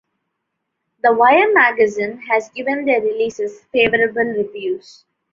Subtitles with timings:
[1.03, 5.05] "The Wire" magazine has given their releases favourable reviews.